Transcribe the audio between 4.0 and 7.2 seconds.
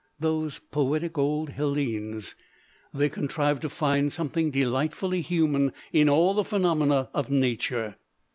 something delightfully human in all the phenomena